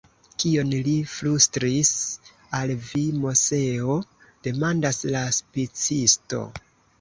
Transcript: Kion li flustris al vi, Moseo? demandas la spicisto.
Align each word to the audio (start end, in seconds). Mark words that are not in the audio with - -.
Kion 0.43 0.69
li 0.85 0.93
flustris 1.09 1.91
al 2.61 2.73
vi, 2.87 3.03
Moseo? 3.25 3.99
demandas 4.49 5.03
la 5.19 5.23
spicisto. 5.43 6.43